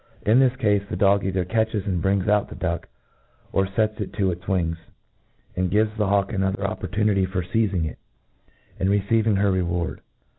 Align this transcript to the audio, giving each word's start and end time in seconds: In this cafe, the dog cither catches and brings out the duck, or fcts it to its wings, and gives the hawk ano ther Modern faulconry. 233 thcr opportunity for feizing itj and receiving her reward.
In 0.25 0.39
this 0.39 0.53
cafe, 0.55 0.79
the 0.79 0.95
dog 0.95 1.21
cither 1.21 1.45
catches 1.45 1.85
and 1.85 2.01
brings 2.01 2.27
out 2.27 2.49
the 2.49 2.55
duck, 2.55 2.87
or 3.51 3.67
fcts 3.67 4.01
it 4.01 4.13
to 4.13 4.31
its 4.31 4.47
wings, 4.47 4.77
and 5.55 5.69
gives 5.69 5.95
the 5.95 6.07
hawk 6.07 6.33
ano 6.33 6.51
ther 6.51 6.59
Modern 6.63 6.65
faulconry. 6.77 6.91
233 6.91 6.97
thcr 6.97 7.25
opportunity 7.25 7.25
for 7.27 7.39
feizing 7.43 7.83
itj 7.83 7.95
and 8.79 8.89
receiving 8.89 9.35
her 9.35 9.51
reward. 9.51 10.01